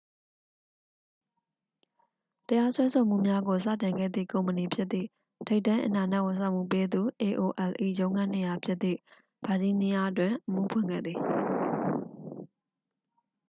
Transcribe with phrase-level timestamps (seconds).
[2.47, 5.07] တရားစွဲဆိုမှုများကို စတင်ခဲ့သည့် ကုမ္ပဏီဖြစ်သည့်
[5.47, 8.99] ထိပ်တန်း အင်တာနက် ဝန်ဆောင်မှုပေးသူ aol၏ ရုံးခန်းနေရာ ဖြစ်သည့်
[9.45, 11.19] ဗာဂျီးနီးယားတွင် အမှုဖွင့်ခဲ့သည်